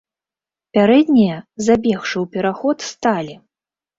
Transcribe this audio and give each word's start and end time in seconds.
Пярэднія, 0.77 1.35
забегшы 1.67 2.17
ў 2.23 2.37
пераход, 2.37 2.77
сталі. 2.95 3.35